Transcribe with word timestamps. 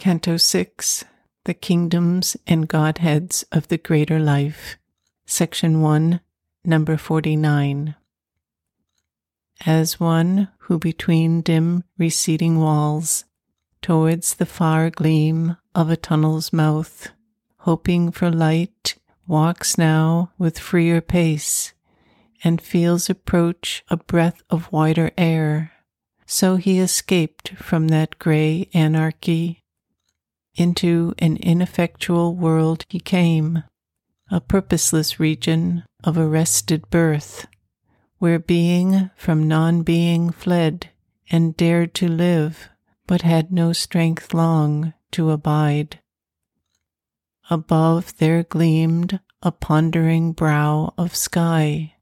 Canto 0.00 0.38
6 0.38 1.04
The 1.44 1.52
Kingdoms 1.52 2.34
and 2.46 2.66
Godheads 2.66 3.44
of 3.52 3.68
the 3.68 3.76
Greater 3.76 4.18
Life, 4.18 4.78
Section 5.26 5.82
1, 5.82 6.20
Number 6.64 6.96
49. 6.96 7.94
As 9.66 10.00
one 10.00 10.48
who 10.60 10.78
between 10.78 11.42
dim 11.42 11.84
receding 11.98 12.58
walls, 12.58 13.26
towards 13.82 14.36
the 14.36 14.46
far 14.46 14.88
gleam 14.88 15.58
of 15.74 15.90
a 15.90 15.98
tunnel's 15.98 16.50
mouth, 16.50 17.10
hoping 17.58 18.10
for 18.10 18.30
light, 18.30 18.96
walks 19.26 19.76
now 19.76 20.32
with 20.38 20.58
freer 20.58 21.02
pace, 21.02 21.74
and 22.42 22.62
feels 22.62 23.10
approach 23.10 23.84
a 23.90 23.98
breath 23.98 24.42
of 24.48 24.72
wider 24.72 25.10
air, 25.18 25.72
so 26.24 26.56
he 26.56 26.78
escaped 26.78 27.50
from 27.50 27.88
that 27.88 28.18
gray 28.18 28.66
anarchy 28.72 29.59
into 30.54 31.14
an 31.18 31.36
ineffectual 31.36 32.34
world 32.34 32.84
he 32.88 33.00
came, 33.00 33.62
a 34.30 34.40
purposeless 34.40 35.18
region 35.18 35.84
of 36.04 36.16
arrested 36.18 36.88
birth, 36.90 37.46
where 38.18 38.38
being 38.38 39.10
from 39.16 39.48
non 39.48 39.82
being 39.82 40.30
fled 40.30 40.90
and 41.30 41.56
dared 41.56 41.94
to 41.94 42.08
live, 42.08 42.68
but 43.06 43.22
had 43.22 43.52
no 43.52 43.72
strength 43.72 44.34
long 44.34 44.92
to 45.10 45.30
abide. 45.30 46.00
Above 47.48 48.16
there 48.18 48.44
gleamed 48.44 49.20
a 49.42 49.50
pondering 49.50 50.32
brow 50.32 50.92
of 50.96 51.16
sky, 51.16 51.94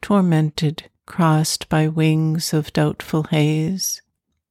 tormented, 0.00 0.90
crossed 1.06 1.68
by 1.68 1.88
wings 1.88 2.54
of 2.54 2.72
doubtful 2.72 3.24
haze, 3.24 4.00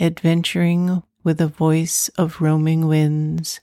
adventuring 0.00 1.02
with 1.28 1.42
a 1.42 1.46
voice 1.46 2.08
of 2.16 2.40
roaming 2.40 2.86
winds 2.86 3.60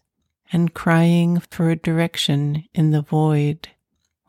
and 0.54 0.76
crying 0.76 1.40
for 1.50 1.72
a 1.72 1.76
direction 1.76 2.64
in 2.76 2.92
the 2.92 3.02
void, 3.02 3.70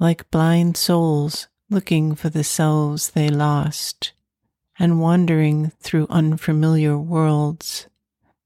like 0.01 0.31
blind 0.31 0.75
souls 0.75 1.47
looking 1.69 2.15
for 2.15 2.31
the 2.31 2.43
selves 2.43 3.11
they 3.11 3.29
lost 3.29 4.13
and 4.79 5.03
wandering 5.03 5.71
through 5.81 6.07
unfamiliar 6.09 6.97
worlds. 6.97 7.89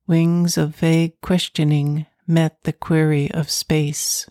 Wings 0.08 0.58
of 0.58 0.74
vague 0.74 1.12
questioning 1.20 2.06
met 2.26 2.60
the 2.64 2.72
query 2.72 3.30
of 3.30 3.48
space. 3.48 4.28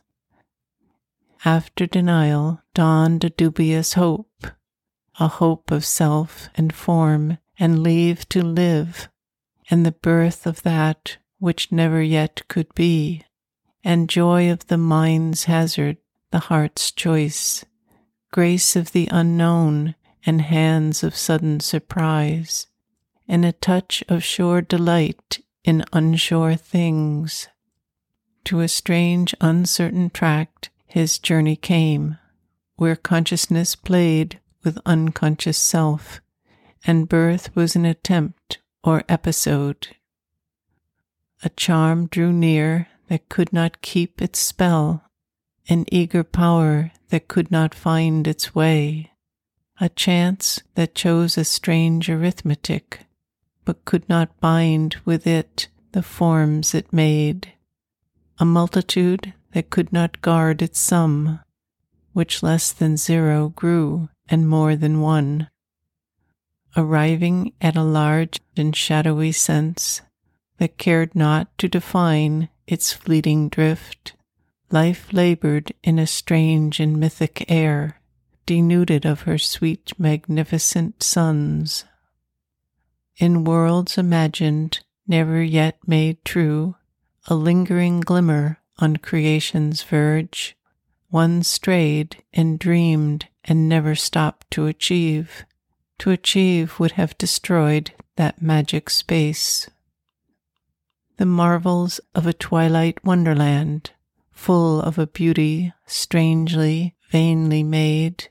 After 1.46 1.86
denial 1.86 2.62
dawned 2.74 3.24
a 3.24 3.30
dubious 3.30 3.94
hope, 3.94 4.48
a 5.22 5.30
hope 5.30 5.72
of 5.72 5.86
self 5.86 6.50
and 6.54 6.76
form 6.76 7.38
and 7.58 7.82
leave 7.82 8.28
to 8.28 8.42
live 8.42 9.08
and 9.70 9.86
the 9.86 9.92
birth 9.92 10.46
of 10.46 10.64
that 10.64 11.18
which 11.38 11.72
never 11.72 12.02
yet 12.02 12.42
could 12.48 12.74
be, 12.76 13.24
and 13.84 14.10
joy 14.10 14.52
of 14.52 14.68
the 14.68 14.78
mind's 14.78 15.46
hazard, 15.46 15.98
the 16.32 16.40
heart's 16.40 16.92
choice, 16.92 17.64
grace 18.32 18.76
of 18.76 18.92
the 18.92 19.08
unknown, 19.12 19.96
and 20.26 20.42
hands 20.42 21.04
of 21.04 21.16
sudden 21.16 21.60
surprise, 21.60 22.68
and 23.28 23.46
a 23.46 23.52
touch 23.54 24.04
of 24.10 24.24
sure 24.24 24.62
delight 24.62 25.44
in 25.64 25.84
unsure 25.94 26.56
things. 26.56 27.48
To 28.46 28.60
a 28.60 28.68
strange, 28.68 29.34
uncertain 29.40 30.10
tract 30.10 30.70
his 30.86 31.20
journey 31.20 31.56
came, 31.56 32.18
where 32.76 32.96
consciousness 32.96 33.76
played 33.76 34.40
with 34.64 34.80
unconscious 34.86 35.58
self, 35.58 36.22
and 36.86 37.08
birth 37.08 37.56
was 37.56 37.76
an 37.76 37.86
attempt 37.86 38.58
or 38.84 39.04
episode. 39.10 39.90
A 41.44 41.50
charm 41.50 42.08
drew 42.08 42.32
near 42.34 42.88
that 43.08 43.30
could 43.30 43.52
not 43.54 43.82
keep 43.82 44.22
its 44.22 44.40
spell, 44.40 45.04
an 45.68 45.86
eager 45.92 46.24
power 46.24 46.92
that 47.10 47.28
could 47.28 47.52
not 47.52 47.74
find 47.74 48.28
its 48.28 48.54
way, 48.54 49.12
a 49.80 49.90
chance 49.90 50.62
that 50.76 50.96
chose 50.96 51.38
a 51.38 51.44
strange 51.44 52.10
arithmetic, 52.10 53.06
but 53.66 53.86
could 53.86 54.08
not 54.10 54.40
bind 54.40 54.98
with 55.06 55.26
it 55.26 55.68
the 55.92 56.04
forms 56.04 56.74
it 56.74 56.94
made, 56.94 57.54
a 58.38 58.46
multitude 58.46 59.34
that 59.54 59.70
could 59.70 59.92
not 59.92 60.22
guard 60.22 60.62
its 60.62 60.80
sum, 60.80 61.40
which 62.14 62.44
less 62.44 62.72
than 62.72 62.98
zero 62.98 63.50
grew 63.50 64.10
and 64.28 64.48
more 64.48 64.76
than 64.76 65.02
one 65.02 65.50
arriving 66.76 67.54
at 67.62 67.76
a 67.76 67.84
large 67.84 68.40
and 68.56 68.76
shadowy 68.76 69.32
sense 69.32 70.02
that 70.58 70.78
cared 70.78 71.16
not 71.16 71.56
to 71.58 71.68
define 71.68 72.50
its 72.68 72.94
fleeting 72.94 73.50
drift. 73.50 74.14
Life 74.72 75.12
labored 75.12 75.72
in 75.84 75.98
a 75.98 76.06
strange 76.06 76.80
and 76.80 77.00
mythic 77.00 77.46
air, 77.50 78.00
denuded 78.46 79.06
of 79.06 79.22
her 79.22 79.38
sweet, 79.38 79.94
magnificent 79.98 81.02
suns. 81.02 81.86
In 83.18 83.44
worlds 83.44 83.98
imagined, 83.98 84.82
never 85.08 85.42
yet 85.42 85.78
made 85.88 86.24
true, 86.24 86.76
a 87.28 87.36
lingering 87.36 88.00
glimmer 88.00 88.60
on 88.78 88.98
creation's 88.98 89.82
verge, 89.82 90.56
one 91.10 91.42
strayed 91.42 92.24
and 92.32 92.60
dreamed 92.60 93.28
and 93.44 93.68
never 93.68 93.96
stopped 93.96 94.52
to 94.52 94.68
achieve 94.68 95.46
to 96.00 96.12
achieve 96.12 96.80
would 96.80 96.94
have 96.94 97.18
destroyed 97.18 97.92
that 98.16 98.42
magic 98.42 98.90
space. 98.90 99.70
The 101.18 101.26
marvels 101.26 102.00
of 102.16 102.26
a 102.26 102.34
twilight 102.34 103.04
wonderland, 103.04 103.92
full 104.32 104.82
of 104.82 104.98
a 104.98 105.08
beauty 105.08 105.74
strangely, 105.86 106.96
vainly 107.10 107.64
made, 107.64 108.30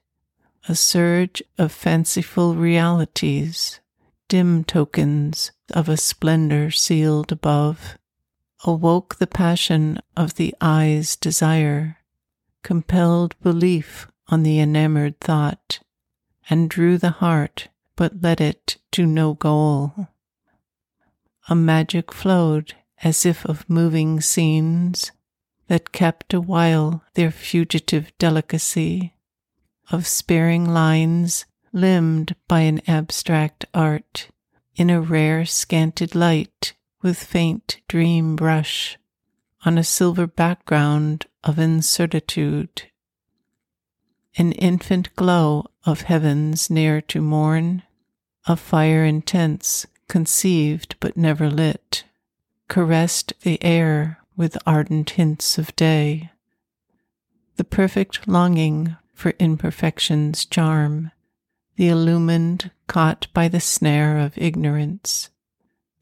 a 0.68 0.74
surge 0.74 1.42
of 1.58 1.72
fanciful 1.72 2.54
realities, 2.54 3.80
dim 4.28 4.64
tokens 4.64 5.52
of 5.72 5.88
a 5.88 5.96
splendor 5.96 6.70
sealed 6.70 7.32
above, 7.32 7.98
awoke 8.64 9.16
the 9.16 9.26
passion 9.26 10.00
of 10.16 10.34
the 10.34 10.54
eye's 10.60 11.16
desire, 11.16 11.98
compelled 12.62 13.38
belief 13.40 14.08
on 14.28 14.42
the 14.42 14.60
enamored 14.60 15.18
thought 15.20 15.80
and 16.48 16.70
drew 16.70 16.98
the 16.98 17.10
heart, 17.10 17.68
but 17.96 18.22
led 18.22 18.40
it 18.40 18.76
to 18.92 19.06
no 19.06 19.34
goal. 19.34 20.08
A 21.48 21.54
magic 21.54 22.12
flowed 22.12 22.74
as 23.02 23.24
if 23.24 23.44
of 23.44 23.68
moving 23.68 24.20
scenes 24.20 25.12
that 25.68 25.92
kept 25.92 26.34
a 26.34 26.40
while 26.40 27.04
their 27.14 27.30
fugitive 27.30 28.12
delicacy 28.18 29.14
of 29.90 30.06
sparing 30.06 30.64
lines 30.64 31.46
limned 31.72 32.34
by 32.46 32.60
an 32.60 32.80
abstract 32.88 33.64
art 33.72 34.28
in 34.74 34.90
a 34.90 35.00
rare 35.00 35.44
scanted 35.44 36.14
light 36.14 36.74
with 37.02 37.22
faint 37.22 37.80
dream 37.88 38.36
brush 38.36 38.98
on 39.64 39.78
a 39.78 39.84
silver 39.84 40.26
background 40.26 41.26
of 41.44 41.58
incertitude 41.58 42.82
an 44.36 44.52
infant 44.52 45.14
glow 45.16 45.64
of 45.88 46.02
heavens 46.02 46.68
near 46.68 47.00
to 47.00 47.20
morn, 47.20 47.82
a 48.46 48.56
fire 48.56 49.04
intense, 49.04 49.86
conceived 50.06 50.94
but 51.00 51.16
never 51.16 51.50
lit, 51.50 52.04
caressed 52.68 53.32
the 53.40 53.62
air 53.64 54.18
with 54.36 54.58
ardent 54.66 55.10
hints 55.10 55.56
of 55.56 55.74
day. 55.76 56.30
The 57.56 57.64
perfect 57.64 58.28
longing 58.28 58.96
for 59.14 59.32
imperfection's 59.38 60.44
charm, 60.44 61.10
the 61.76 61.88
illumined 61.88 62.70
caught 62.86 63.26
by 63.32 63.48
the 63.48 63.60
snare 63.60 64.18
of 64.18 64.36
ignorance, 64.36 65.30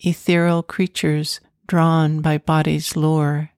ethereal 0.00 0.62
creatures 0.62 1.41
drawn 1.66 2.20
by 2.20 2.38
body's 2.38 2.96
lure 2.96 3.50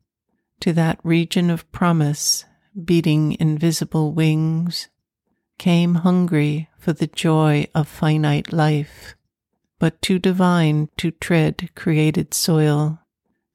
to 0.61 0.73
that 0.75 1.01
region 1.03 1.51
of 1.51 1.71
promise 1.73 2.45
beating 2.85 3.37
invisible 3.41 4.13
wings, 4.13 4.89
came 5.59 5.97
hungry 5.97 6.69
for 6.79 6.93
the 6.93 7.07
joy 7.07 7.67
of 7.75 7.89
finite 7.89 8.53
life, 8.53 9.15
but 9.79 10.01
too 10.01 10.19
divine 10.19 10.89
to 10.97 11.11
tread 11.11 11.71
created 11.75 12.33
soil 12.33 13.01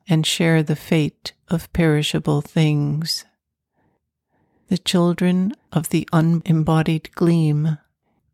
and 0.08 0.26
share 0.26 0.62
the 0.62 0.76
fate 0.76 1.34
of 1.50 1.72
perishable 1.74 2.42
things. 2.42 3.26
The 4.68 4.78
children 4.78 5.54
of 5.72 5.90
the 5.90 6.08
unembodied 6.12 7.12
gleam, 7.16 7.78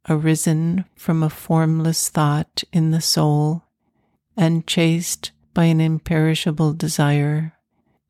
arisen 0.07 0.85
from 0.95 1.21
a 1.21 1.29
formless 1.29 2.09
thought 2.09 2.63
in 2.71 2.91
the 2.91 3.01
soul, 3.01 3.63
and 4.35 4.65
chased 4.65 5.31
by 5.53 5.65
an 5.65 5.81
imperishable 5.81 6.73
desire, 6.73 7.53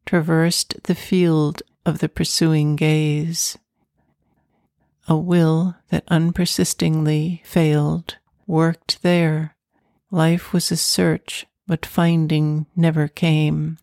traversed 0.05 0.83
the 0.83 0.95
field 0.95 1.63
of 1.85 1.99
the 1.99 2.09
pursuing 2.09 2.75
gaze. 2.75 3.57
A 5.11 5.17
will 5.17 5.75
that 5.89 6.05
unpersistingly 6.05 7.41
failed 7.43 8.17
worked 8.45 9.01
there. 9.01 9.55
Life 10.11 10.53
was 10.53 10.71
a 10.71 10.77
search, 10.77 11.47
but 11.65 11.83
finding 11.83 12.67
never 12.75 13.07
came. 13.07 13.79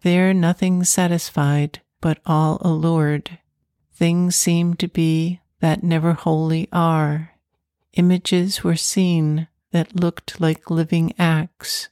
There 0.00 0.32
nothing 0.32 0.82
satisfied, 0.84 1.82
but 2.00 2.20
all 2.24 2.56
allured. 2.62 3.38
Things 3.92 4.34
seemed 4.34 4.78
to 4.78 4.88
be 4.88 5.40
that 5.60 5.82
never 5.82 6.14
wholly 6.14 6.70
are. 6.72 7.32
Images 7.92 8.64
were 8.64 8.76
seen 8.76 9.48
that 9.72 9.94
looked 9.94 10.40
like 10.40 10.70
living 10.70 11.12
acts, 11.18 11.90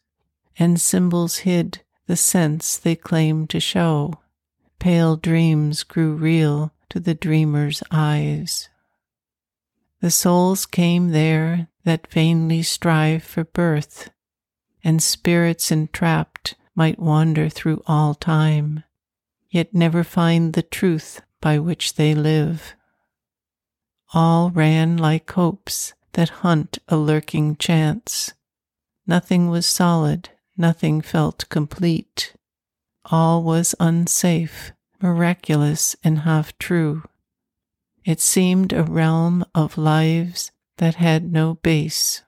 and 0.58 0.81
symbols 0.81 1.38
hid 1.38 1.82
the 2.06 2.17
sense 2.17 2.79
they 2.79 2.96
claimed 2.96 3.50
to 3.50 3.61
show. 3.61 4.20
Pale 4.79 5.17
dreams 5.17 5.82
grew 5.82 6.14
real 6.14 6.73
to 6.93 7.00
the 7.00 7.15
dreamer's 7.15 7.83
eyes. 7.91 8.69
The 10.03 10.11
souls 10.11 10.67
came 10.67 11.12
there 11.12 11.69
that 11.85 12.12
vainly 12.12 12.62
strive 12.62 13.23
for 13.23 13.44
birth, 13.44 14.11
and 14.85 15.03
spirits 15.03 15.73
entrapped 15.73 16.55
might 16.75 16.99
wander 16.99 17.49
through 17.49 17.83
all 17.87 18.12
time, 18.12 18.85
yet 19.49 19.73
never 19.73 20.05
find 20.05 20.53
the 20.53 20.62
truth 20.62 21.23
by 21.41 21.59
which 21.59 21.94
they 21.94 22.15
live. 22.15 22.75
All 24.12 24.50
ran 24.50 24.99
like 24.99 25.31
hopes 25.31 25.94
that 26.12 26.43
hunt 26.44 26.77
a 26.89 26.99
lurking 26.99 27.56
chance. 27.56 28.35
Nothing 29.06 29.49
was 29.49 29.65
solid, 29.65 30.29
nothing 30.59 31.00
felt 31.00 31.49
complete. 31.49 32.35
All 33.06 33.43
was 33.43 33.75
unsafe, 33.81 34.73
miraculous, 35.03 35.97
and 36.05 36.21
half 36.21 36.57
true. 36.59 37.03
It 38.05 38.21
seemed 38.21 38.73
a 38.73 38.83
realm 38.83 39.45
of 39.55 39.77
lives 39.77 40.51
that 40.79 40.95
had 40.95 41.33
no 41.33 41.55
base. 41.55 42.23